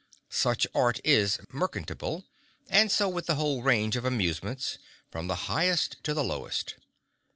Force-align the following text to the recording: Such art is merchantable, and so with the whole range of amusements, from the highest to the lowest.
Such 0.31 0.65
art 0.73 0.99
is 1.03 1.37
merchantable, 1.51 2.25
and 2.71 2.91
so 2.91 3.07
with 3.07 3.27
the 3.27 3.35
whole 3.35 3.61
range 3.61 3.95
of 3.95 4.03
amusements, 4.03 4.79
from 5.11 5.27
the 5.27 5.35
highest 5.45 5.97
to 6.05 6.15
the 6.15 6.23
lowest. 6.23 6.73